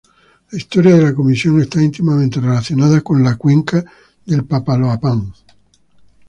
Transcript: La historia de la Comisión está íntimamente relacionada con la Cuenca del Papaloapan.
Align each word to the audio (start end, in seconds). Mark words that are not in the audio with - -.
La 0.51 0.57
historia 0.57 0.95
de 0.95 1.03
la 1.03 1.13
Comisión 1.13 1.61
está 1.61 1.79
íntimamente 1.79 2.39
relacionada 2.41 3.01
con 3.01 3.23
la 3.23 3.35
Cuenca 3.37 3.85
del 4.25 4.45
Papaloapan. 4.45 5.31